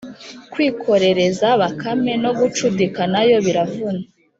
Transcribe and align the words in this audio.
kwikorereza 0.51 1.47
Bakame 1.61 2.13
no 2.23 2.31
gucudika 2.39 3.01
na 3.13 3.21
yo 3.29 3.37
biravuna 3.45 4.03